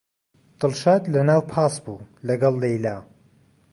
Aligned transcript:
دڵشاد 0.59 1.01
لەناو 1.13 1.41
پاس 1.51 1.73
بوو 1.83 2.05
لەگەڵ 2.27 2.53
لەیلا. 2.63 2.95